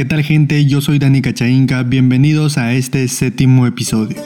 ¿Qué 0.00 0.06
tal 0.06 0.22
gente? 0.22 0.64
Yo 0.64 0.80
soy 0.80 0.98
Dani 0.98 1.20
Cachainca, 1.20 1.82
bienvenidos 1.82 2.56
a 2.56 2.72
este 2.72 3.06
séptimo 3.06 3.66
episodio. 3.66 4.16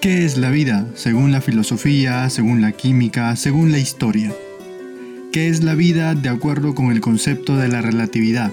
¿Qué 0.00 0.24
es 0.24 0.36
la 0.36 0.50
vida? 0.50 0.86
Según 0.94 1.32
la 1.32 1.40
filosofía, 1.40 2.30
según 2.30 2.60
la 2.60 2.70
química, 2.70 3.34
según 3.34 3.72
la 3.72 3.80
historia. 3.80 4.32
¿Qué 5.32 5.48
es 5.48 5.64
la 5.64 5.74
vida 5.74 6.14
de 6.14 6.28
acuerdo 6.28 6.72
con 6.72 6.92
el 6.92 7.00
concepto 7.00 7.56
de 7.56 7.66
la 7.66 7.82
relatividad? 7.82 8.52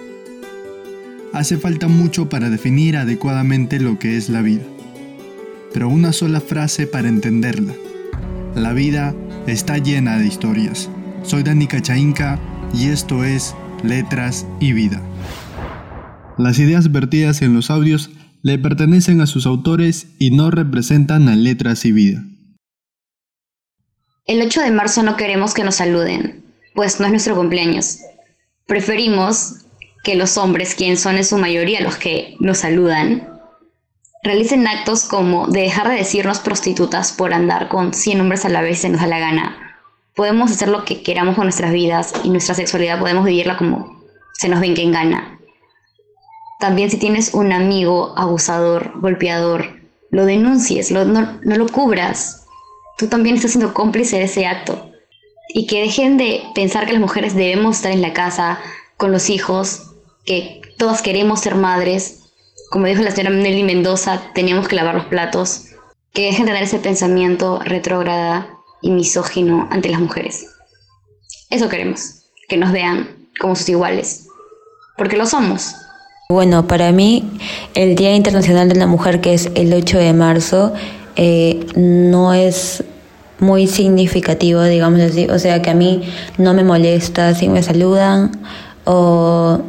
Hace 1.34 1.60
falta 1.60 1.88
mucho 1.88 2.30
para 2.30 2.50
definir 2.50 2.98
adecuadamente 2.98 3.80
lo 3.80 4.00
que 4.00 4.18
es 4.18 4.28
la 4.28 4.42
vida, 4.42 4.64
pero 5.72 5.88
una 5.88 6.14
sola 6.14 6.42
frase 6.42 6.88
para 6.88 7.10
entenderla. 7.10 7.76
La 8.56 8.74
vida 8.74 9.14
está 9.46 9.78
llena 9.78 10.18
de 10.18 10.26
historias. 10.26 10.90
Soy 11.22 11.44
Dani 11.44 11.68
Cachainca 11.68 12.40
y 12.74 12.88
esto 12.88 13.24
es 13.24 13.54
Letras 13.84 14.48
y 14.60 14.74
Vida. 14.74 15.00
Las 16.40 16.58
ideas 16.58 16.90
vertidas 16.94 17.42
en 17.42 17.54
los 17.54 17.70
audios 17.70 18.12
le 18.44 18.58
pertenecen 18.58 19.20
a 19.20 19.28
sus 19.28 19.46
autores 19.46 20.08
y 20.20 20.32
no 20.32 20.52
representan 20.52 21.28
a 21.28 21.36
letras 21.36 21.84
y 21.84 21.92
vida. 21.92 22.24
El 24.26 24.42
8 24.42 24.62
de 24.62 24.72
marzo 24.72 25.04
no 25.04 25.18
queremos 25.18 25.54
que 25.54 25.66
nos 25.66 25.76
saluden, 25.76 26.46
pues 26.74 27.02
no 27.02 27.08
es 27.08 27.12
nuestro 27.12 27.36
cumpleaños. 27.36 27.98
Preferimos 28.68 29.66
que 30.06 30.16
los 30.16 30.38
hombres, 30.38 30.76
quienes 30.76 31.02
son 31.02 31.18
en 31.18 31.26
su 31.26 31.38
mayoría 31.38 31.82
los 31.82 31.98
que 31.98 32.38
nos 32.40 32.60
saludan, 32.60 33.28
realicen 34.24 34.66
actos 34.66 35.04
como 35.04 35.48
de 35.48 35.64
dejar 35.64 35.90
de 35.90 35.96
decirnos 35.96 36.40
prostitutas 36.40 37.12
por 37.12 37.34
andar 37.34 37.68
con 37.68 37.94
100 37.94 38.22
hombres 38.22 38.46
a 38.46 38.50
la 38.50 38.62
vez 38.62 38.80
se 38.80 38.88
nos 38.88 39.02
da 39.02 39.08
la 39.08 39.20
gana. 39.20 39.78
Podemos 40.16 40.52
hacer 40.52 40.70
lo 40.70 40.86
que 40.86 41.04
queramos 41.04 41.36
con 41.36 41.44
nuestras 41.44 41.74
vidas 41.74 42.14
y 42.24 42.30
nuestra 42.30 42.56
sexualidad 42.56 42.98
podemos 42.98 43.26
vivirla 43.26 43.58
como 43.58 44.06
se 44.32 44.48
nos 44.48 44.62
venga 44.62 44.82
en 44.82 44.94
gana. 44.94 45.39
También 46.60 46.92
si 46.92 46.98
tienes 46.98 47.34
un 47.34 47.54
amigo 47.54 48.14
abusador, 48.18 48.92
golpeador, 49.00 49.80
lo 50.12 50.26
denuncies, 50.26 50.92
no, 50.92 51.06
lo 51.42 51.68
cubras. 51.70 52.46
Tú 52.98 53.08
también 53.08 53.38
estás 53.38 53.52
siendo 53.52 53.74
cómplice 53.74 54.18
de 54.18 54.24
ese 54.24 54.46
acto. 54.46 54.92
Y 55.54 55.68
que 55.68 55.82
dejen 55.82 56.18
de 56.18 56.44
pensar 56.54 56.86
que 56.86 56.92
las 56.92 57.02
mujeres 57.02 57.34
debemos 57.34 57.78
estar 57.78 57.94
en 57.94 58.02
la 58.02 58.12
casa 58.12 58.60
con 58.98 59.14
los 59.14 59.30
hijos, 59.30 59.94
que 60.26 60.62
todas 60.78 61.02
queremos 61.02 61.40
ser 61.40 61.56
madres. 61.56 62.24
Como 62.72 62.88
dijo 62.88 63.02
la 63.02 63.12
señora 63.12 63.36
Nelly 63.36 63.64
Mendoza, 63.64 64.22
teníamos 64.34 64.68
que 64.68 64.76
lavar 64.76 64.96
los 64.96 65.06
platos. 65.06 65.66
Que 66.12 66.26
dejen 66.26 66.46
de 66.46 66.52
tener 66.52 66.64
ese 66.64 66.80
pensamiento 66.80 67.60
retrógrada 67.64 68.50
y 68.82 68.92
misógino 68.92 69.70
ante 69.72 69.90
las 69.90 70.02
mujeres. 70.02 70.46
Eso 71.50 71.70
queremos, 71.70 72.26
que 72.50 72.58
nos 72.58 72.74
vean 72.74 73.30
como 73.40 73.56
sus 73.56 73.70
iguales. 73.70 74.28
Porque 74.98 75.16
lo 75.16 75.26
somos. 75.26 75.74
Bueno, 76.32 76.68
para 76.68 76.92
mí 76.92 77.28
el 77.74 77.96
Día 77.96 78.16
Internacional 78.16 78.70
de 78.70 78.76
la 78.76 78.86
Mujer, 78.86 79.20
que 79.20 79.34
es 79.34 79.50
el 79.56 79.74
8 79.74 79.98
de 79.98 80.14
marzo, 80.14 80.74
eh, 81.16 81.66
no 81.76 82.36
es 82.36 82.84
muy 83.40 83.66
significativo, 83.66 84.62
digamos 84.62 85.00
así. 85.00 85.26
O 85.26 85.40
sea 85.40 85.64
que 85.64 85.72
a 85.72 85.74
mí 85.74 86.04
no 86.38 86.54
me 86.54 86.64
molesta 86.64 87.34
si 87.34 87.50
me 87.50 87.64
saludan 87.64 88.30
o 88.86 89.62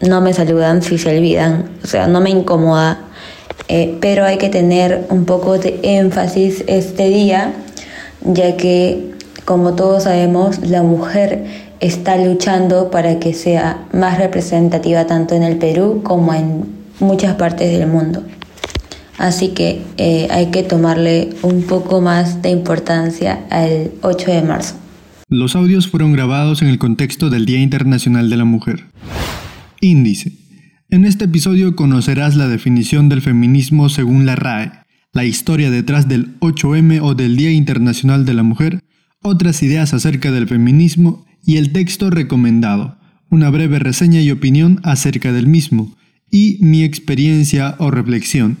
no 0.00 0.20
me 0.20 0.32
saludan 0.32 0.82
si 0.82 0.98
se 0.98 1.16
olvidan. 1.16 1.70
O 1.84 1.86
sea, 1.86 2.08
no 2.08 2.20
me 2.20 2.30
incomoda. 2.30 2.98
Eh, 3.68 3.96
pero 4.00 4.24
hay 4.24 4.38
que 4.38 4.48
tener 4.48 5.06
un 5.08 5.24
poco 5.24 5.56
de 5.56 5.78
énfasis 5.84 6.64
este 6.66 7.10
día, 7.10 7.52
ya 8.22 8.56
que, 8.56 9.12
como 9.44 9.76
todos 9.76 10.02
sabemos, 10.02 10.68
la 10.68 10.82
mujer 10.82 11.44
está 11.82 12.16
luchando 12.16 12.90
para 12.90 13.18
que 13.18 13.34
sea 13.34 13.86
más 13.92 14.16
representativa 14.16 15.06
tanto 15.06 15.34
en 15.34 15.42
el 15.42 15.58
Perú 15.58 16.00
como 16.04 16.32
en 16.32 16.64
muchas 17.00 17.34
partes 17.34 17.76
del 17.76 17.88
mundo. 17.88 18.24
Así 19.18 19.48
que 19.48 19.82
eh, 19.98 20.28
hay 20.30 20.50
que 20.50 20.62
tomarle 20.62 21.30
un 21.42 21.64
poco 21.64 22.00
más 22.00 22.40
de 22.40 22.50
importancia 22.50 23.44
al 23.50 23.90
8 24.02 24.30
de 24.30 24.42
marzo. 24.42 24.76
Los 25.28 25.56
audios 25.56 25.88
fueron 25.88 26.12
grabados 26.12 26.62
en 26.62 26.68
el 26.68 26.78
contexto 26.78 27.30
del 27.30 27.46
Día 27.46 27.60
Internacional 27.60 28.30
de 28.30 28.36
la 28.36 28.44
Mujer. 28.44 28.84
Índice. 29.80 30.32
En 30.88 31.04
este 31.04 31.24
episodio 31.24 31.74
conocerás 31.74 32.36
la 32.36 32.48
definición 32.48 33.08
del 33.08 33.22
feminismo 33.22 33.88
según 33.88 34.24
la 34.24 34.36
RAE, 34.36 34.72
la 35.12 35.24
historia 35.24 35.70
detrás 35.70 36.06
del 36.06 36.38
8M 36.40 37.00
o 37.02 37.14
del 37.14 37.36
Día 37.36 37.50
Internacional 37.50 38.24
de 38.24 38.34
la 38.34 38.42
Mujer, 38.42 38.80
otras 39.22 39.62
ideas 39.62 39.94
acerca 39.94 40.30
del 40.30 40.48
feminismo 40.48 41.24
y 41.44 41.56
el 41.56 41.72
texto 41.72 42.10
recomendado, 42.10 42.96
una 43.30 43.50
breve 43.50 43.78
reseña 43.78 44.20
y 44.20 44.30
opinión 44.30 44.80
acerca 44.82 45.32
del 45.32 45.46
mismo, 45.46 45.96
y 46.30 46.58
mi 46.60 46.84
experiencia 46.84 47.76
o 47.78 47.90
reflexión. 47.90 48.56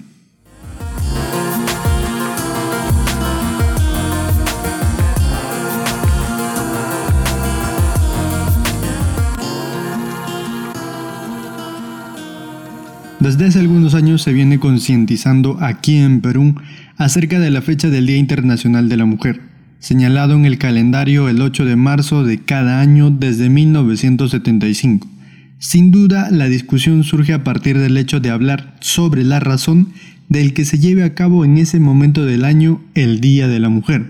Desde 13.20 13.46
hace 13.46 13.60
algunos 13.60 13.94
años 13.94 14.20
se 14.22 14.32
viene 14.32 14.58
concientizando 14.58 15.56
aquí 15.60 15.96
en 15.98 16.20
Perú 16.20 16.56
acerca 16.96 17.38
de 17.38 17.50
la 17.52 17.62
fecha 17.62 17.88
del 17.88 18.06
Día 18.06 18.16
Internacional 18.16 18.88
de 18.88 18.96
la 18.96 19.04
Mujer 19.04 19.51
señalado 19.82 20.36
en 20.36 20.46
el 20.46 20.58
calendario 20.58 21.28
el 21.28 21.42
8 21.42 21.64
de 21.64 21.74
marzo 21.74 22.22
de 22.22 22.38
cada 22.38 22.80
año 22.80 23.10
desde 23.10 23.50
1975. 23.50 25.08
Sin 25.58 25.90
duda, 25.90 26.30
la 26.30 26.46
discusión 26.46 27.02
surge 27.02 27.32
a 27.32 27.42
partir 27.42 27.78
del 27.78 27.96
hecho 27.96 28.20
de 28.20 28.30
hablar 28.30 28.76
sobre 28.78 29.24
la 29.24 29.40
razón 29.40 29.88
del 30.28 30.54
que 30.54 30.64
se 30.64 30.78
lleve 30.78 31.02
a 31.02 31.14
cabo 31.14 31.44
en 31.44 31.58
ese 31.58 31.80
momento 31.80 32.24
del 32.24 32.44
año 32.44 32.80
el 32.94 33.20
Día 33.20 33.48
de 33.48 33.58
la 33.58 33.70
Mujer. 33.70 34.06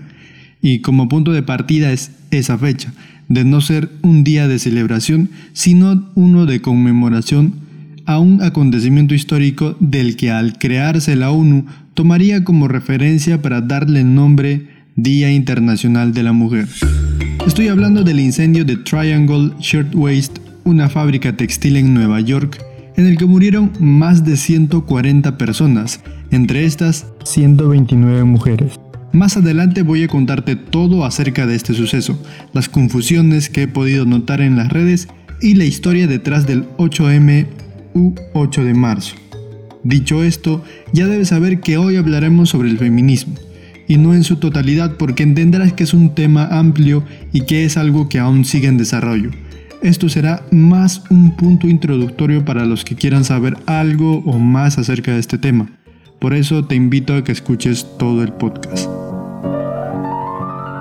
Y 0.61 0.79
como 0.79 1.09
punto 1.09 1.31
de 1.31 1.41
partida 1.41 1.91
es 1.91 2.11
esa 2.29 2.55
fecha, 2.59 2.93
de 3.27 3.43
no 3.43 3.59
ser 3.59 3.89
un 4.03 4.23
día 4.23 4.47
de 4.47 4.59
celebración, 4.59 5.31
sino 5.53 6.07
uno 6.13 6.45
de 6.45 6.61
conmemoración 6.61 7.55
a 8.05 8.19
un 8.19 8.43
acontecimiento 8.43 9.15
histórico 9.15 9.75
del 9.79 10.17
que 10.17 10.29
al 10.29 10.59
crearse 10.59 11.15
la 11.15 11.31
ONU 11.31 11.65
tomaría 11.95 12.43
como 12.43 12.67
referencia 12.67 13.41
para 13.41 13.61
darle 13.61 14.03
nombre 14.03 14.72
Día 14.95 15.31
Internacional 15.31 16.13
de 16.13 16.21
la 16.21 16.33
Mujer. 16.33 16.67
Estoy 17.47 17.67
hablando 17.67 18.03
del 18.03 18.19
incendio 18.19 18.63
de 18.63 18.77
Triangle 18.77 19.51
Shirtwaist, 19.59 20.37
una 20.65 20.87
fábrica 20.87 21.35
textil 21.35 21.77
en 21.77 21.95
Nueva 21.95 22.21
York, 22.21 22.63
en 22.95 23.07
el 23.07 23.17
que 23.17 23.25
murieron 23.25 23.71
más 23.79 24.23
de 24.23 24.37
140 24.37 25.35
personas, 25.39 25.99
entre 26.29 26.65
estas 26.65 27.07
129 27.23 28.23
mujeres. 28.23 28.79
Más 29.13 29.35
adelante 29.35 29.81
voy 29.81 30.03
a 30.03 30.07
contarte 30.07 30.55
todo 30.55 31.05
acerca 31.05 31.47
de 31.47 31.55
este 31.55 31.73
suceso, 31.73 32.21
las 32.53 32.69
confusiones 32.69 33.49
que 33.49 33.63
he 33.63 33.67
podido 33.67 34.05
notar 34.05 34.41
en 34.41 34.57
las 34.57 34.71
redes 34.71 35.07
y 35.41 35.55
la 35.55 35.65
historia 35.65 36.05
detrás 36.05 36.45
del 36.45 36.67
8M 36.77 37.47
u 37.95 38.13
8 38.35 38.63
de 38.63 38.73
marzo. 38.75 39.15
Dicho 39.83 40.23
esto, 40.23 40.63
ya 40.93 41.07
debes 41.07 41.29
saber 41.29 41.61
que 41.61 41.77
hoy 41.77 41.95
hablaremos 41.95 42.49
sobre 42.49 42.69
el 42.69 42.77
feminismo 42.77 43.33
y 43.87 43.97
no 43.97 44.13
en 44.13 44.23
su 44.23 44.37
totalidad 44.37 44.97
porque 44.97 45.23
entenderás 45.23 45.73
que 45.73 45.83
es 45.83 45.93
un 45.93 46.15
tema 46.15 46.45
amplio 46.47 47.03
y 47.31 47.41
que 47.41 47.65
es 47.65 47.77
algo 47.77 48.09
que 48.09 48.19
aún 48.19 48.45
sigue 48.45 48.67
en 48.67 48.77
desarrollo. 48.77 49.31
Esto 49.81 50.07
será 50.07 50.43
más 50.51 51.03
un 51.09 51.35
punto 51.35 51.67
introductorio 51.67 52.45
para 52.45 52.65
los 52.65 52.85
que 52.85 52.95
quieran 52.95 53.25
saber 53.25 53.57
algo 53.65 54.19
o 54.19 54.39
más 54.39 54.77
acerca 54.77 55.11
de 55.11 55.19
este 55.19 55.37
tema. 55.37 55.69
Por 56.19 56.33
eso 56.33 56.63
te 56.63 56.75
invito 56.75 57.13
a 57.13 57.23
que 57.25 57.33
escuches 57.33 57.85
todo 57.99 58.23
el 58.23 58.31
podcast. 58.31 58.87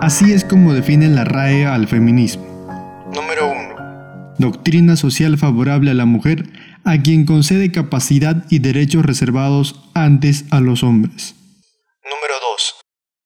Así 0.00 0.32
es 0.32 0.44
como 0.44 0.72
define 0.72 1.08
la 1.08 1.24
RAE 1.24 1.66
al 1.66 1.88
feminismo. 1.88 2.44
Número 3.12 3.50
1. 3.50 4.36
Doctrina 4.38 4.94
social 4.96 5.36
favorable 5.36 5.90
a 5.90 5.94
la 5.94 6.06
mujer 6.06 6.48
a 6.84 6.98
quien 6.98 7.24
concede 7.24 7.72
capacidad 7.72 8.44
y 8.50 8.60
derechos 8.60 9.04
reservados 9.04 9.80
antes 9.94 10.44
a 10.50 10.60
los 10.60 10.82
hombres. 10.82 11.34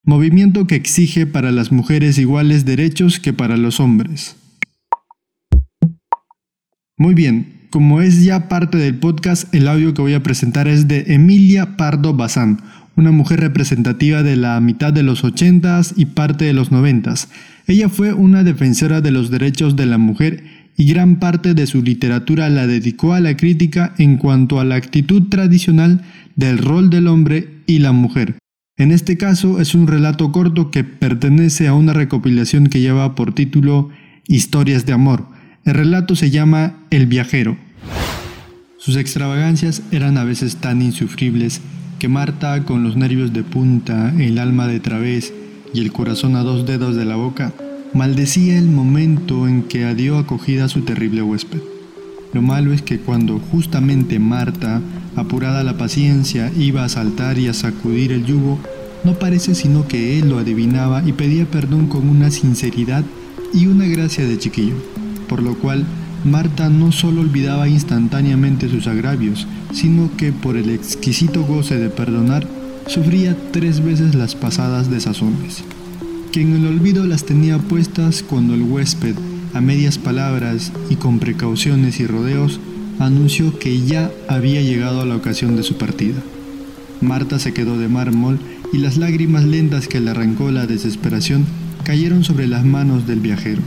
Número 0.06 0.22
2 0.22 0.26
movimiento 0.26 0.66
que 0.68 0.76
exige 0.76 1.26
para 1.26 1.50
las 1.50 1.72
mujeres 1.72 2.16
iguales 2.18 2.64
derechos 2.64 3.18
que 3.18 3.32
para 3.32 3.56
los 3.56 3.80
hombres. 3.80 4.36
Muy 6.96 7.14
bien, 7.14 7.66
como 7.70 8.00
es 8.00 8.24
ya 8.24 8.48
parte 8.48 8.78
del 8.78 8.94
podcast, 8.94 9.52
el 9.52 9.68
audio 9.68 9.92
que 9.92 10.02
voy 10.02 10.14
a 10.14 10.22
presentar 10.22 10.68
es 10.68 10.86
de 10.86 11.04
Emilia 11.08 11.76
Pardo 11.76 12.14
Bazán, 12.14 12.60
una 12.96 13.10
mujer 13.10 13.40
representativa 13.40 14.22
de 14.22 14.36
la 14.36 14.60
mitad 14.60 14.92
de 14.92 15.02
los 15.02 15.24
80s 15.24 15.92
y 15.96 16.06
parte 16.06 16.44
de 16.44 16.54
los 16.54 16.70
90s. 16.70 17.28
Ella 17.66 17.88
fue 17.88 18.12
una 18.12 18.44
defensora 18.44 19.00
de 19.00 19.10
los 19.10 19.30
derechos 19.30 19.74
de 19.74 19.86
la 19.86 19.98
mujer 19.98 20.44
y 20.76 20.86
gran 20.86 21.18
parte 21.18 21.52
de 21.52 21.66
su 21.66 21.82
literatura 21.82 22.48
la 22.48 22.66
dedicó 22.66 23.12
a 23.12 23.20
la 23.20 23.36
crítica 23.36 23.92
en 23.98 24.18
cuanto 24.18 24.60
a 24.60 24.64
la 24.64 24.76
actitud 24.76 25.28
tradicional 25.28 26.02
del 26.36 26.58
rol 26.58 26.90
del 26.90 27.08
hombre 27.08 27.48
y 27.66 27.80
la 27.80 27.92
mujer. 27.92 28.36
En 28.78 28.92
este 28.92 29.16
caso 29.16 29.58
es 29.58 29.74
un 29.74 29.86
relato 29.86 30.32
corto 30.32 30.70
que 30.70 30.84
pertenece 30.84 31.66
a 31.66 31.72
una 31.72 31.94
recopilación 31.94 32.66
que 32.66 32.80
lleva 32.80 33.14
por 33.14 33.34
título 33.34 33.88
Historias 34.26 34.84
de 34.84 34.92
Amor. 34.92 35.24
El 35.64 35.72
relato 35.72 36.14
se 36.14 36.30
llama 36.30 36.84
El 36.90 37.06
viajero. 37.06 37.56
Sus 38.76 38.96
extravagancias 38.96 39.80
eran 39.92 40.18
a 40.18 40.24
veces 40.24 40.56
tan 40.56 40.82
insufribles 40.82 41.62
que 41.98 42.08
Marta, 42.08 42.64
con 42.64 42.84
los 42.84 42.96
nervios 42.96 43.32
de 43.32 43.44
punta, 43.44 44.12
el 44.18 44.38
alma 44.38 44.66
de 44.66 44.78
través 44.78 45.32
y 45.72 45.80
el 45.80 45.90
corazón 45.90 46.36
a 46.36 46.42
dos 46.42 46.66
dedos 46.66 46.96
de 46.96 47.06
la 47.06 47.16
boca, 47.16 47.54
maldecía 47.94 48.58
el 48.58 48.66
momento 48.66 49.48
en 49.48 49.62
que 49.62 49.94
dio 49.94 50.18
acogida 50.18 50.66
a 50.66 50.68
su 50.68 50.82
terrible 50.82 51.22
huésped. 51.22 51.75
Lo 52.36 52.42
malo 52.42 52.74
es 52.74 52.82
que 52.82 52.98
cuando 52.98 53.38
justamente 53.38 54.18
Marta, 54.18 54.82
apurada 55.16 55.64
la 55.64 55.78
paciencia, 55.78 56.52
iba 56.54 56.84
a 56.84 56.88
saltar 56.90 57.38
y 57.38 57.48
a 57.48 57.54
sacudir 57.54 58.12
el 58.12 58.26
yugo, 58.26 58.58
no 59.04 59.14
parece 59.14 59.54
sino 59.54 59.88
que 59.88 60.18
él 60.18 60.28
lo 60.28 60.36
adivinaba 60.36 61.02
y 61.02 61.12
pedía 61.12 61.46
perdón 61.46 61.86
con 61.86 62.06
una 62.06 62.30
sinceridad 62.30 63.06
y 63.54 63.68
una 63.68 63.86
gracia 63.86 64.26
de 64.26 64.36
chiquillo, 64.36 64.74
por 65.30 65.42
lo 65.42 65.54
cual 65.54 65.86
Marta 66.26 66.68
no 66.68 66.92
solo 66.92 67.22
olvidaba 67.22 67.70
instantáneamente 67.70 68.68
sus 68.68 68.86
agravios, 68.86 69.46
sino 69.72 70.14
que 70.18 70.30
por 70.30 70.58
el 70.58 70.68
exquisito 70.68 71.42
goce 71.42 71.78
de 71.78 71.88
perdonar, 71.88 72.46
sufría 72.86 73.34
tres 73.50 73.82
veces 73.82 74.14
las 74.14 74.34
pasadas 74.34 74.90
desazones. 74.90 75.64
Que 76.32 76.42
en 76.42 76.54
el 76.54 76.66
olvido 76.66 77.06
las 77.06 77.24
tenía 77.24 77.56
puestas 77.56 78.22
cuando 78.22 78.52
el 78.52 78.60
huésped, 78.60 79.14
a 79.56 79.60
medias 79.60 79.98
palabras 79.98 80.72
y 80.90 80.96
con 80.96 81.18
precauciones 81.18 82.00
y 82.00 82.06
rodeos, 82.06 82.60
anunció 82.98 83.58
que 83.58 83.80
ya 83.80 84.10
había 84.28 84.62
llegado 84.62 85.00
a 85.00 85.06
la 85.06 85.16
ocasión 85.16 85.56
de 85.56 85.62
su 85.62 85.76
partida. 85.76 86.22
Marta 87.00 87.38
se 87.38 87.52
quedó 87.52 87.78
de 87.78 87.88
mármol 87.88 88.38
y 88.72 88.78
las 88.78 88.96
lágrimas 88.96 89.44
lentas 89.44 89.88
que 89.88 90.00
le 90.00 90.10
arrancó 90.10 90.50
la 90.50 90.66
desesperación 90.66 91.46
cayeron 91.84 92.24
sobre 92.24 92.46
las 92.46 92.64
manos 92.64 93.06
del 93.06 93.20
viajero 93.20 93.62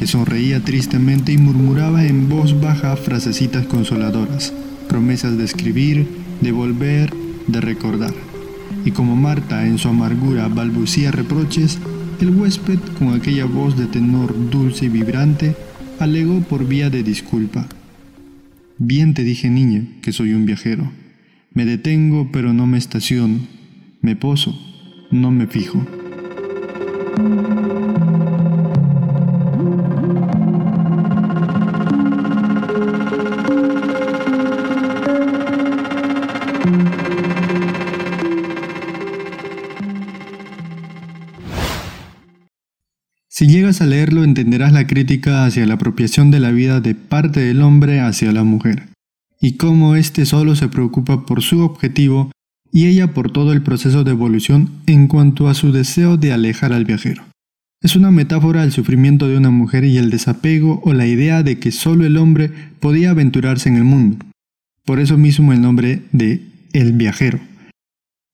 que 0.00 0.06
sonreía 0.06 0.64
tristemente 0.64 1.30
y 1.30 1.36
murmuraba 1.36 2.06
en 2.06 2.30
voz 2.30 2.58
baja 2.58 2.96
frasecitas 2.96 3.66
consoladoras, 3.66 4.50
promesas 4.88 5.36
de 5.36 5.44
escribir, 5.44 6.08
de 6.40 6.52
volver, 6.52 7.12
de 7.46 7.60
recordar. 7.60 8.14
Y 8.86 8.92
como 8.92 9.14
Marta 9.14 9.66
en 9.66 9.76
su 9.76 9.88
amargura 9.88 10.48
balbucía 10.48 11.10
reproches, 11.10 11.78
el 12.20 12.30
huésped, 12.30 12.78
con 12.98 13.14
aquella 13.14 13.44
voz 13.44 13.76
de 13.76 13.86
tenor 13.86 14.50
dulce 14.50 14.86
y 14.86 14.88
vibrante, 14.88 15.54
alegó 15.98 16.40
por 16.40 16.66
vía 16.66 16.90
de 16.90 17.02
disculpa. 17.02 17.66
Bien 18.78 19.14
te 19.14 19.22
dije, 19.22 19.48
niña, 19.50 19.86
que 20.02 20.12
soy 20.12 20.34
un 20.34 20.46
viajero. 20.46 20.90
Me 21.52 21.64
detengo, 21.64 22.30
pero 22.32 22.52
no 22.52 22.66
me 22.66 22.78
estaciono. 22.78 23.40
Me 24.02 24.16
poso, 24.16 24.58
no 25.10 25.30
me 25.30 25.46
fijo. 25.46 25.86
Si 43.40 43.46
llegas 43.46 43.80
a 43.80 43.86
leerlo 43.86 44.22
entenderás 44.22 44.70
la 44.74 44.86
crítica 44.86 45.46
hacia 45.46 45.64
la 45.64 45.72
apropiación 45.72 46.30
de 46.30 46.40
la 46.40 46.50
vida 46.50 46.82
de 46.82 46.94
parte 46.94 47.40
del 47.40 47.62
hombre 47.62 48.00
hacia 48.00 48.32
la 48.32 48.44
mujer, 48.44 48.88
y 49.40 49.52
cómo 49.52 49.96
éste 49.96 50.26
solo 50.26 50.56
se 50.56 50.68
preocupa 50.68 51.24
por 51.24 51.40
su 51.40 51.60
objetivo 51.60 52.30
y 52.70 52.84
ella 52.84 53.14
por 53.14 53.32
todo 53.32 53.54
el 53.54 53.62
proceso 53.62 54.04
de 54.04 54.10
evolución 54.10 54.68
en 54.86 55.08
cuanto 55.08 55.48
a 55.48 55.54
su 55.54 55.72
deseo 55.72 56.18
de 56.18 56.34
alejar 56.34 56.74
al 56.74 56.84
viajero. 56.84 57.22
Es 57.80 57.96
una 57.96 58.10
metáfora 58.10 58.60
del 58.60 58.72
sufrimiento 58.72 59.26
de 59.26 59.38
una 59.38 59.48
mujer 59.48 59.84
y 59.84 59.96
el 59.96 60.10
desapego 60.10 60.82
o 60.84 60.92
la 60.92 61.06
idea 61.06 61.42
de 61.42 61.58
que 61.58 61.72
solo 61.72 62.04
el 62.04 62.18
hombre 62.18 62.50
podía 62.78 63.08
aventurarse 63.08 63.70
en 63.70 63.76
el 63.76 63.84
mundo. 63.84 64.18
Por 64.84 65.00
eso 65.00 65.16
mismo 65.16 65.54
el 65.54 65.62
nombre 65.62 66.02
de 66.12 66.42
El 66.74 66.92
viajero. 66.92 67.40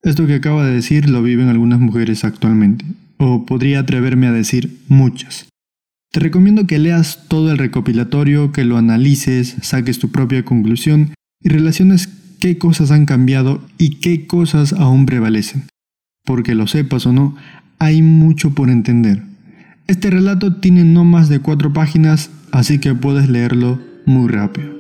Esto 0.03 0.27
que 0.27 0.35
acabo 0.35 0.65
de 0.65 0.75
decir 0.75 1.09
lo 1.09 1.23
viven 1.23 1.49
algunas 1.49 1.79
mujeres 1.79 2.25
actualmente, 2.25 2.85
o 3.19 3.47
podría 3.47 3.81
atreverme 3.81 4.27
a 4.27 4.33
decir 4.33 4.81
muchas. 4.89 5.49
Te 6.13 6.21
recomiendo 6.21 6.67
que 6.67 6.79
leas 6.79 7.27
todo 7.29 7.51
el 7.51 7.59
recopilatorio, 7.59 8.53
que 8.53 8.65
lo 8.65 8.79
analices, 8.79 9.57
saques 9.63 9.99
tu 9.99 10.11
propia 10.11 10.45
conclusión 10.45 11.13
y 11.43 11.49
relaciones 11.49 12.09
qué 12.41 12.59
cosas 12.59 12.91
han 12.91 13.07
cambiado 13.07 13.63
y 13.79 14.01
qué 14.01 14.27
cosas 14.27 14.73
aún 14.73 15.07
prevalecen. 15.07 15.65
Porque 16.25 16.55
lo 16.55 16.67
sepas 16.67 17.07
o 17.07 17.13
no, 17.13 17.37
hay 17.79 18.03
mucho 18.03 18.55
por 18.55 18.71
entender. 18.71 19.23
Este 19.87 20.11
relato 20.11 20.57
tiene 20.57 20.85
no 20.85 21.05
más 21.05 21.29
de 21.29 21.41
cuatro 21.41 21.73
páginas, 21.73 22.31
así 22.51 22.79
que 22.79 22.95
puedes 22.95 23.29
leerlo 23.29 23.81
muy 24.05 24.29
rápido. 24.29 24.75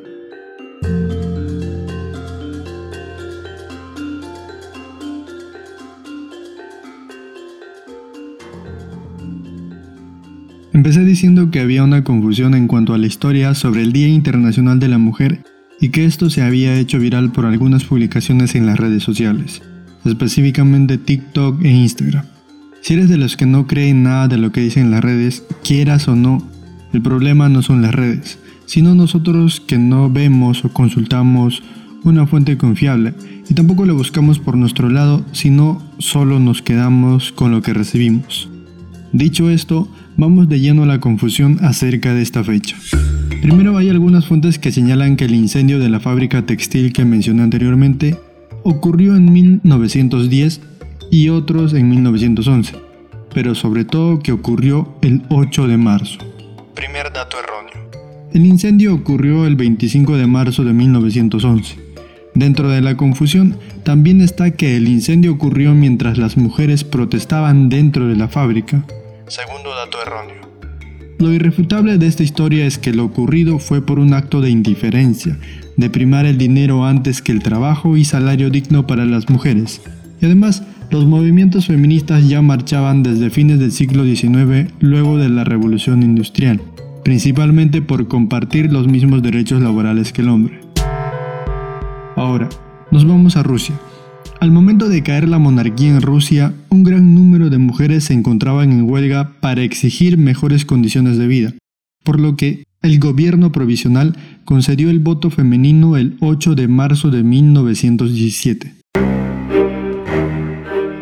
Empecé 10.86 11.04
diciendo 11.04 11.50
que 11.50 11.58
había 11.58 11.82
una 11.82 12.04
confusión 12.04 12.54
en 12.54 12.68
cuanto 12.68 12.94
a 12.94 12.98
la 12.98 13.08
historia 13.08 13.56
sobre 13.56 13.82
el 13.82 13.92
Día 13.92 14.06
Internacional 14.06 14.78
de 14.78 14.86
la 14.86 14.98
Mujer 14.98 15.42
y 15.80 15.88
que 15.88 16.04
esto 16.04 16.30
se 16.30 16.42
había 16.42 16.78
hecho 16.78 17.00
viral 17.00 17.32
por 17.32 17.44
algunas 17.44 17.82
publicaciones 17.82 18.54
en 18.54 18.66
las 18.66 18.78
redes 18.78 19.02
sociales, 19.02 19.62
específicamente 20.04 20.96
TikTok 20.96 21.60
e 21.64 21.70
Instagram. 21.70 22.24
Si 22.82 22.94
eres 22.94 23.08
de 23.08 23.16
los 23.16 23.36
que 23.36 23.46
no 23.46 23.66
creen 23.66 24.04
nada 24.04 24.28
de 24.28 24.38
lo 24.38 24.52
que 24.52 24.60
dicen 24.60 24.92
las 24.92 25.02
redes, 25.02 25.42
quieras 25.64 26.06
o 26.06 26.14
no, 26.14 26.48
el 26.92 27.02
problema 27.02 27.48
no 27.48 27.62
son 27.62 27.82
las 27.82 27.92
redes, 27.92 28.38
sino 28.66 28.94
nosotros 28.94 29.58
que 29.58 29.78
no 29.78 30.08
vemos 30.08 30.64
o 30.64 30.68
consultamos 30.68 31.64
una 32.04 32.28
fuente 32.28 32.56
confiable 32.56 33.12
y 33.50 33.54
tampoco 33.54 33.86
lo 33.86 33.96
buscamos 33.96 34.38
por 34.38 34.56
nuestro 34.56 34.88
lado, 34.88 35.26
sino 35.32 35.82
solo 35.98 36.38
nos 36.38 36.62
quedamos 36.62 37.32
con 37.32 37.50
lo 37.50 37.60
que 37.60 37.74
recibimos. 37.74 38.50
Dicho 39.12 39.50
esto, 39.50 39.88
vamos 40.16 40.48
de 40.48 40.60
lleno 40.60 40.82
a 40.82 40.86
la 40.86 41.00
confusión 41.00 41.58
acerca 41.62 42.14
de 42.14 42.22
esta 42.22 42.42
fecha. 42.44 42.76
Primero 43.40 43.76
hay 43.76 43.88
algunas 43.88 44.26
fuentes 44.26 44.58
que 44.58 44.72
señalan 44.72 45.16
que 45.16 45.24
el 45.24 45.34
incendio 45.34 45.78
de 45.78 45.88
la 45.88 46.00
fábrica 46.00 46.44
textil 46.44 46.92
que 46.92 47.04
mencioné 47.04 47.42
anteriormente 47.42 48.16
ocurrió 48.62 49.16
en 49.16 49.32
1910 49.32 50.60
y 51.10 51.28
otros 51.28 51.72
en 51.74 51.88
1911, 51.88 52.74
pero 53.32 53.54
sobre 53.54 53.84
todo 53.84 54.18
que 54.18 54.32
ocurrió 54.32 54.96
el 55.02 55.22
8 55.28 55.68
de 55.68 55.76
marzo. 55.76 56.18
Primer 56.74 57.12
dato 57.12 57.36
erróneo. 57.38 57.90
El 58.32 58.44
incendio 58.44 58.94
ocurrió 58.94 59.46
el 59.46 59.56
25 59.56 60.16
de 60.16 60.26
marzo 60.26 60.64
de 60.64 60.72
1911. 60.72 61.85
Dentro 62.36 62.68
de 62.68 62.82
la 62.82 62.98
confusión 62.98 63.56
también 63.82 64.20
está 64.20 64.50
que 64.50 64.76
el 64.76 64.88
incendio 64.88 65.32
ocurrió 65.32 65.72
mientras 65.72 66.18
las 66.18 66.37
mujeres 66.37 66.84
protestaban 66.84 67.70
dentro 67.70 68.08
de 68.08 68.14
la 68.14 68.28
fábrica. 68.28 68.84
Segundo 69.26 69.70
dato 69.75 69.96
erróneo. 70.02 70.46
Lo 71.18 71.32
irrefutable 71.32 71.96
de 71.96 72.06
esta 72.06 72.22
historia 72.22 72.66
es 72.66 72.76
que 72.76 72.92
lo 72.92 73.06
ocurrido 73.06 73.58
fue 73.58 73.80
por 73.80 73.99
un 73.99 74.12
acto 74.12 74.42
de 74.42 74.50
indiferencia, 74.50 75.38
de 75.78 75.88
primar 75.88 76.26
el 76.26 76.37
dinero 76.37 76.84
antes 76.84 77.22
que 77.22 77.32
el 77.32 77.42
trabajo 77.42 77.96
y 77.96 78.04
salario 78.04 78.50
digno 78.50 78.87
para 78.87 79.06
las 79.06 79.30
mujeres. 79.30 79.80
Y 80.20 80.26
además, 80.26 80.62
los 80.90 81.06
movimientos 81.06 81.68
feministas 81.68 82.28
ya 82.28 82.42
marchaban 82.42 83.02
desde 83.02 83.30
fines 83.30 83.58
del 83.58 83.72
siglo 83.72 84.04
XIX 84.04 84.70
luego 84.80 85.16
de 85.16 85.30
la 85.30 85.44
Revolución 85.44 86.02
Industrial, 86.02 86.61
principalmente 87.02 87.80
por 87.80 88.08
compartir 88.08 88.70
los 88.70 88.88
mismos 88.88 89.22
derechos 89.22 89.62
laborales 89.62 90.12
que 90.12 90.20
el 90.20 90.28
hombre. 90.28 90.65
Ahora, 92.26 92.49
nos 92.90 93.06
vamos 93.06 93.37
a 93.37 93.45
Rusia. 93.45 93.78
Al 94.40 94.50
momento 94.50 94.88
de 94.88 95.04
caer 95.04 95.28
la 95.28 95.38
monarquía 95.38 95.90
en 95.90 96.02
Rusia, 96.02 96.52
un 96.71 96.83
gran 96.83 97.14
número 97.14 97.50
de 97.50 97.59
mujeres 97.59 98.02
se 98.02 98.14
encontraban 98.14 98.73
en 98.73 98.90
huelga 98.90 99.35
para 99.40 99.62
exigir 99.62 100.18
mejores 100.18 100.64
condiciones 100.64 101.18
de 101.18 101.28
vida, 101.28 101.54
por 102.02 102.18
lo 102.18 102.35
que 102.35 102.64
el 102.83 102.99
gobierno 102.99 103.52
provisional 103.52 104.16
concedió 104.45 104.90
el 104.90 104.99
voto 104.99 105.30
femenino 105.30 105.97
el 105.97 106.16
8 106.18 106.56
de 106.56 106.66
marzo 106.66 107.12
de 107.12 107.23
1917. 107.23 108.75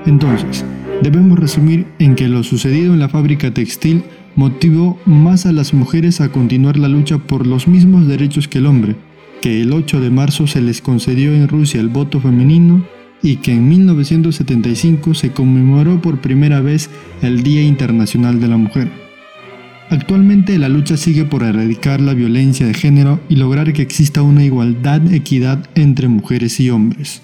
Entonces, 0.05 0.63
debemos 1.03 1.39
resumir 1.39 1.87
en 2.01 2.17
que 2.17 2.29
lo 2.29 2.43
sucedido 2.43 2.93
en 2.93 3.01
la 3.01 3.09
fábrica 3.09 3.55
textil 3.55 4.05
motivó 4.37 4.99
más 5.07 5.47
a 5.47 5.53
las 5.53 5.73
mujeres 5.73 6.21
a 6.21 6.31
continuar 6.31 6.77
la 6.77 6.89
lucha 6.89 7.17
por 7.17 7.47
los 7.47 7.67
mismos 7.67 8.07
derechos 8.07 8.47
que 8.47 8.59
el 8.59 8.67
hombre, 8.67 8.97
que 9.45 9.61
el 9.61 9.75
8 9.75 10.01
de 10.01 10.09
marzo 10.09 10.47
se 10.47 10.63
les 10.63 10.81
concedió 10.81 11.35
en 11.35 11.47
Rusia 11.49 11.79
el 11.79 11.89
voto 11.89 12.19
femenino 12.19 12.83
y 13.23 13.37
que 13.37 13.53
en 13.53 13.69
1975 13.69 15.13
se 15.13 15.33
conmemoró 15.33 16.01
por 16.01 16.23
primera 16.23 16.63
vez 16.63 16.89
el 17.21 17.43
Día 17.43 17.61
Internacional 17.61 18.41
de 18.41 18.49
la 18.49 18.57
Mujer. 18.57 18.91
Actualmente 19.91 20.57
la 20.57 20.71
lucha 20.71 20.97
sigue 20.97 21.27
por 21.27 21.43
erradicar 21.43 22.01
la 22.01 22.15
violencia 22.15 22.67
de 22.67 22.73
género 22.73 23.21
y 23.29 23.37
lograr 23.37 23.75
que 23.75 23.83
exista 23.83 24.23
una 24.23 24.47
igualdad, 24.47 25.13
equidad 25.13 25.69
entre 25.75 26.09
mujeres 26.09 26.59
y 26.59 26.71
hombres. 26.71 27.21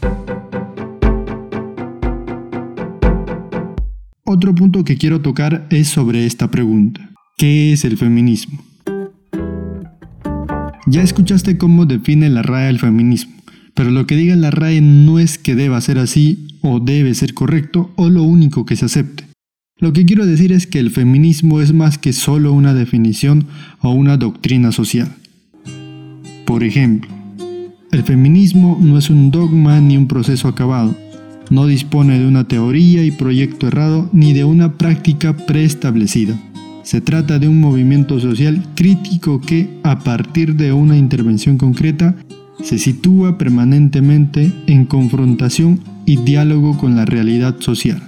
Otro 4.24 4.54
punto 4.54 4.84
que 4.84 4.98
quiero 4.98 5.22
tocar 5.22 5.66
es 5.70 5.88
sobre 5.88 6.26
esta 6.26 6.50
pregunta. 6.50 7.12
¿Qué 7.38 7.72
es 7.72 7.86
el 7.86 7.96
feminismo? 7.96 8.69
Ya 10.90 11.02
escuchaste 11.02 11.56
cómo 11.56 11.86
define 11.86 12.28
la 12.30 12.42
RAE 12.42 12.68
el 12.68 12.80
feminismo, 12.80 13.32
pero 13.74 13.92
lo 13.92 14.08
que 14.08 14.16
diga 14.16 14.34
la 14.34 14.50
RAE 14.50 14.80
no 14.80 15.20
es 15.20 15.38
que 15.38 15.54
deba 15.54 15.80
ser 15.80 15.98
así 15.98 16.48
o 16.62 16.80
debe 16.80 17.14
ser 17.14 17.32
correcto 17.32 17.92
o 17.94 18.08
lo 18.08 18.24
único 18.24 18.66
que 18.66 18.74
se 18.74 18.86
acepte. 18.86 19.24
Lo 19.78 19.92
que 19.92 20.04
quiero 20.04 20.26
decir 20.26 20.50
es 20.50 20.66
que 20.66 20.80
el 20.80 20.90
feminismo 20.90 21.60
es 21.60 21.72
más 21.72 21.96
que 21.96 22.12
solo 22.12 22.52
una 22.52 22.74
definición 22.74 23.46
o 23.82 23.90
una 23.90 24.16
doctrina 24.16 24.72
social. 24.72 25.14
Por 26.44 26.64
ejemplo, 26.64 27.08
el 27.92 28.02
feminismo 28.02 28.76
no 28.80 28.98
es 28.98 29.10
un 29.10 29.30
dogma 29.30 29.80
ni 29.80 29.96
un 29.96 30.08
proceso 30.08 30.48
acabado. 30.48 30.96
No 31.50 31.66
dispone 31.66 32.18
de 32.18 32.26
una 32.26 32.48
teoría 32.48 33.04
y 33.04 33.12
proyecto 33.12 33.68
errado 33.68 34.10
ni 34.12 34.32
de 34.32 34.42
una 34.42 34.76
práctica 34.76 35.36
preestablecida. 35.36 36.36
Se 36.90 37.00
trata 37.00 37.38
de 37.38 37.46
un 37.46 37.60
movimiento 37.60 38.18
social 38.18 38.64
crítico 38.74 39.40
que, 39.40 39.78
a 39.84 40.00
partir 40.00 40.56
de 40.56 40.72
una 40.72 40.96
intervención 40.96 41.56
concreta, 41.56 42.16
se 42.64 42.80
sitúa 42.80 43.38
permanentemente 43.38 44.50
en 44.66 44.86
confrontación 44.86 45.78
y 46.04 46.16
diálogo 46.16 46.76
con 46.78 46.96
la 46.96 47.04
realidad 47.04 47.60
social. 47.60 48.02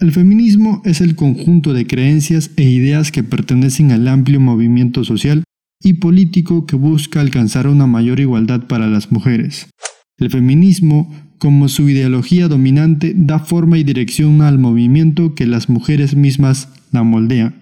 El 0.00 0.12
feminismo 0.12 0.82
es 0.84 1.00
el 1.00 1.16
conjunto 1.16 1.72
de 1.72 1.86
creencias 1.86 2.50
e 2.58 2.64
ideas 2.64 3.10
que 3.10 3.22
pertenecen 3.22 3.90
al 3.90 4.06
amplio 4.06 4.38
movimiento 4.38 5.02
social 5.02 5.42
y 5.82 5.94
político 5.94 6.66
que 6.66 6.76
busca 6.76 7.22
alcanzar 7.22 7.68
una 7.68 7.86
mayor 7.86 8.20
igualdad 8.20 8.66
para 8.66 8.86
las 8.86 9.10
mujeres. 9.10 9.70
El 10.18 10.28
feminismo, 10.28 11.10
como 11.38 11.68
su 11.68 11.88
ideología 11.88 12.48
dominante, 12.48 13.14
da 13.16 13.38
forma 13.38 13.78
y 13.78 13.82
dirección 13.82 14.42
al 14.42 14.58
movimiento 14.58 15.34
que 15.34 15.46
las 15.46 15.70
mujeres 15.70 16.14
mismas 16.14 16.68
la 16.90 17.02
moldean. 17.02 17.61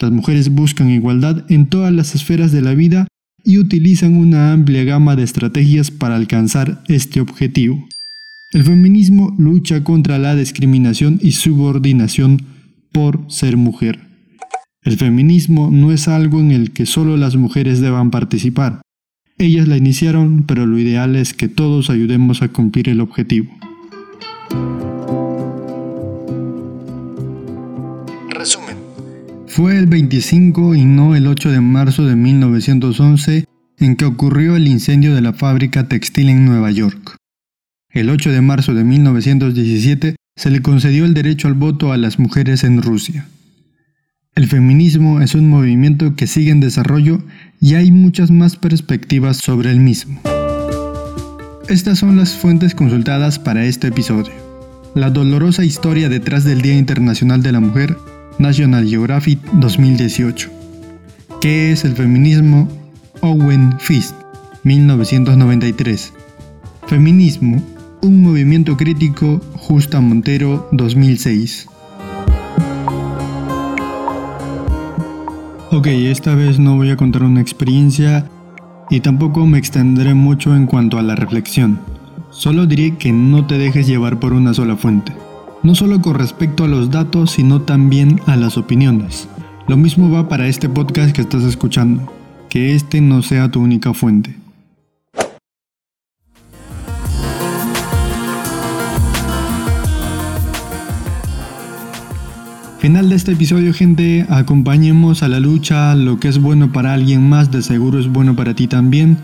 Las 0.00 0.10
mujeres 0.10 0.48
buscan 0.48 0.88
igualdad 0.88 1.44
en 1.50 1.66
todas 1.66 1.92
las 1.92 2.14
esferas 2.14 2.52
de 2.52 2.62
la 2.62 2.74
vida 2.74 3.06
y 3.44 3.58
utilizan 3.58 4.16
una 4.16 4.52
amplia 4.52 4.84
gama 4.84 5.14
de 5.14 5.24
estrategias 5.24 5.90
para 5.90 6.16
alcanzar 6.16 6.82
este 6.88 7.20
objetivo. 7.20 7.86
El 8.52 8.64
feminismo 8.64 9.34
lucha 9.38 9.84
contra 9.84 10.18
la 10.18 10.34
discriminación 10.34 11.18
y 11.22 11.32
subordinación 11.32 12.38
por 12.92 13.24
ser 13.28 13.58
mujer. 13.58 14.00
El 14.82 14.96
feminismo 14.96 15.70
no 15.70 15.92
es 15.92 16.08
algo 16.08 16.40
en 16.40 16.50
el 16.50 16.72
que 16.72 16.86
solo 16.86 17.18
las 17.18 17.36
mujeres 17.36 17.80
deban 17.80 18.10
participar. 18.10 18.80
Ellas 19.36 19.68
la 19.68 19.76
iniciaron, 19.76 20.44
pero 20.46 20.64
lo 20.66 20.78
ideal 20.78 21.14
es 21.14 21.34
que 21.34 21.48
todos 21.48 21.90
ayudemos 21.90 22.40
a 22.40 22.48
cumplir 22.48 22.88
el 22.88 23.00
objetivo. 23.00 23.50
Fue 29.50 29.76
el 29.76 29.88
25 29.88 30.76
y 30.76 30.84
no 30.84 31.16
el 31.16 31.26
8 31.26 31.50
de 31.50 31.60
marzo 31.60 32.06
de 32.06 32.14
1911 32.14 33.46
en 33.78 33.96
que 33.96 34.04
ocurrió 34.04 34.54
el 34.54 34.68
incendio 34.68 35.12
de 35.12 35.22
la 35.22 35.32
fábrica 35.32 35.88
textil 35.88 36.28
en 36.28 36.44
Nueva 36.44 36.70
York. 36.70 37.16
El 37.88 38.10
8 38.10 38.30
de 38.30 38.42
marzo 38.42 38.74
de 38.74 38.84
1917 38.84 40.14
se 40.36 40.50
le 40.50 40.62
concedió 40.62 41.04
el 41.04 41.14
derecho 41.14 41.48
al 41.48 41.54
voto 41.54 41.92
a 41.92 41.96
las 41.96 42.20
mujeres 42.20 42.62
en 42.62 42.80
Rusia. 42.80 43.26
El 44.36 44.46
feminismo 44.46 45.20
es 45.20 45.34
un 45.34 45.50
movimiento 45.50 46.14
que 46.14 46.28
sigue 46.28 46.52
en 46.52 46.60
desarrollo 46.60 47.20
y 47.60 47.74
hay 47.74 47.90
muchas 47.90 48.30
más 48.30 48.54
perspectivas 48.54 49.38
sobre 49.38 49.72
el 49.72 49.80
mismo. 49.80 50.20
Estas 51.68 51.98
son 51.98 52.16
las 52.16 52.36
fuentes 52.36 52.76
consultadas 52.76 53.40
para 53.40 53.64
este 53.64 53.88
episodio. 53.88 54.32
La 54.94 55.10
dolorosa 55.10 55.64
historia 55.64 56.08
detrás 56.08 56.44
del 56.44 56.62
Día 56.62 56.78
Internacional 56.78 57.42
de 57.42 57.50
la 57.50 57.58
Mujer, 57.58 57.96
National 58.40 58.88
Geographic 58.88 59.38
2018. 59.52 60.48
¿Qué 61.42 61.72
es 61.72 61.84
el 61.84 61.92
feminismo? 61.92 62.68
Owen 63.20 63.78
Fist, 63.78 64.16
1993. 64.64 66.14
Feminismo, 66.86 67.62
un 68.00 68.22
movimiento 68.22 68.78
crítico, 68.78 69.42
Justa 69.56 70.00
Montero, 70.00 70.70
2006. 70.72 71.66
Ok, 75.70 75.86
esta 75.88 76.34
vez 76.34 76.58
no 76.58 76.76
voy 76.76 76.90
a 76.90 76.96
contar 76.96 77.24
una 77.24 77.42
experiencia 77.42 78.26
y 78.88 79.00
tampoco 79.00 79.44
me 79.44 79.58
extenderé 79.58 80.14
mucho 80.14 80.56
en 80.56 80.64
cuanto 80.64 80.98
a 80.98 81.02
la 81.02 81.14
reflexión. 81.14 81.78
Solo 82.30 82.64
diré 82.64 82.96
que 82.96 83.12
no 83.12 83.46
te 83.46 83.58
dejes 83.58 83.86
llevar 83.86 84.18
por 84.18 84.32
una 84.32 84.54
sola 84.54 84.76
fuente. 84.76 85.12
No 85.62 85.74
solo 85.74 86.00
con 86.00 86.14
respecto 86.14 86.64
a 86.64 86.68
los 86.68 86.90
datos, 86.90 87.32
sino 87.32 87.60
también 87.60 88.22
a 88.24 88.36
las 88.36 88.56
opiniones. 88.56 89.28
Lo 89.68 89.76
mismo 89.76 90.10
va 90.10 90.26
para 90.26 90.46
este 90.46 90.70
podcast 90.70 91.14
que 91.14 91.20
estás 91.20 91.42
escuchando. 91.42 92.10
Que 92.48 92.74
este 92.74 93.02
no 93.02 93.20
sea 93.20 93.50
tu 93.50 93.60
única 93.60 93.92
fuente. 93.92 94.34
Final 102.78 103.10
de 103.10 103.16
este 103.16 103.32
episodio, 103.32 103.74
gente. 103.74 104.26
Acompañemos 104.30 105.22
a 105.22 105.28
la 105.28 105.40
lucha. 105.40 105.94
Lo 105.94 106.18
que 106.18 106.28
es 106.28 106.40
bueno 106.40 106.72
para 106.72 106.94
alguien 106.94 107.28
más, 107.28 107.50
de 107.50 107.60
seguro 107.60 107.98
es 107.98 108.08
bueno 108.08 108.34
para 108.34 108.54
ti 108.54 108.66
también. 108.66 109.18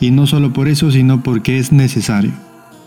Y 0.00 0.10
no 0.10 0.26
solo 0.26 0.52
por 0.52 0.66
eso, 0.66 0.90
sino 0.90 1.22
porque 1.22 1.58
es 1.60 1.70
necesario. 1.70 2.32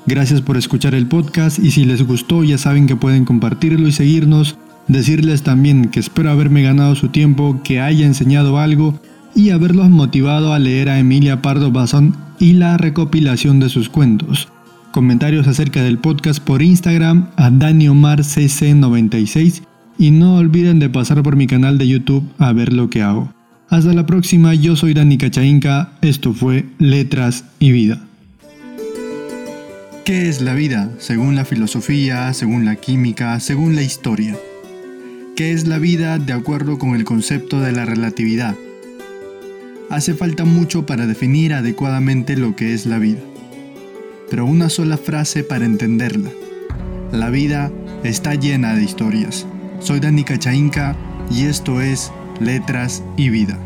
Gracias 0.05 0.41
por 0.41 0.57
escuchar 0.57 0.95
el 0.95 1.07
podcast 1.07 1.59
y 1.59 1.71
si 1.71 1.85
les 1.85 2.05
gustó 2.05 2.43
ya 2.43 2.57
saben 2.57 2.87
que 2.87 2.95
pueden 2.95 3.25
compartirlo 3.25 3.87
y 3.87 3.91
seguirnos. 3.91 4.57
Decirles 4.87 5.43
también 5.43 5.89
que 5.89 5.99
espero 5.99 6.31
haberme 6.31 6.63
ganado 6.63 6.95
su 6.95 7.09
tiempo, 7.09 7.61
que 7.63 7.79
haya 7.79 8.05
enseñado 8.05 8.57
algo 8.57 8.99
y 9.35 9.51
haberlos 9.51 9.89
motivado 9.89 10.53
a 10.53 10.59
leer 10.59 10.89
a 10.89 10.99
Emilia 10.99 11.41
Pardo 11.41 11.71
Bazón 11.71 12.15
y 12.39 12.53
la 12.53 12.77
recopilación 12.77 13.59
de 13.59 13.69
sus 13.69 13.89
cuentos. 13.89 14.47
Comentarios 14.91 15.47
acerca 15.47 15.83
del 15.83 15.99
podcast 15.99 16.43
por 16.43 16.63
Instagram 16.63 17.29
a 17.35 17.51
DaniOmarCC96 17.51 19.61
y 19.99 20.11
no 20.11 20.37
olviden 20.37 20.79
de 20.79 20.89
pasar 20.89 21.21
por 21.21 21.35
mi 21.35 21.45
canal 21.45 21.77
de 21.77 21.87
YouTube 21.87 22.27
a 22.39 22.51
ver 22.53 22.73
lo 22.73 22.89
que 22.89 23.03
hago. 23.03 23.31
Hasta 23.69 23.93
la 23.93 24.07
próxima, 24.07 24.55
yo 24.55 24.75
soy 24.75 24.95
Dani 24.95 25.19
Cachainca, 25.19 25.91
esto 26.01 26.33
fue 26.33 26.65
Letras 26.79 27.45
y 27.59 27.71
Vida. 27.71 28.08
¿Qué 30.09 30.27
es 30.27 30.41
la 30.41 30.55
vida? 30.55 30.89
Según 30.97 31.35
la 31.35 31.45
filosofía, 31.45 32.33
según 32.33 32.65
la 32.65 32.77
química, 32.77 33.39
según 33.39 33.75
la 33.75 33.83
historia. 33.83 34.35
¿Qué 35.35 35.51
es 35.51 35.67
la 35.67 35.77
vida 35.77 36.17
de 36.17 36.33
acuerdo 36.33 36.79
con 36.79 36.95
el 36.95 37.03
concepto 37.03 37.61
de 37.61 37.73
la 37.73 37.85
relatividad? 37.85 38.55
Hace 39.91 40.15
falta 40.15 40.45
mucho 40.45 40.87
para 40.87 41.05
definir 41.05 41.53
adecuadamente 41.53 42.35
lo 42.35 42.55
que 42.55 42.73
es 42.73 42.87
la 42.87 42.97
vida. 42.97 43.19
Pero 44.31 44.47
una 44.47 44.69
sola 44.69 44.97
frase 44.97 45.43
para 45.43 45.65
entenderla. 45.65 46.31
La 47.11 47.29
vida 47.29 47.71
está 48.03 48.33
llena 48.33 48.73
de 48.73 48.85
historias. 48.85 49.45
Soy 49.79 49.99
Dani 49.99 50.23
Cachainca 50.23 50.95
y 51.29 51.43
esto 51.43 51.81
es 51.81 52.11
Letras 52.39 53.03
y 53.15 53.29
Vida. 53.29 53.59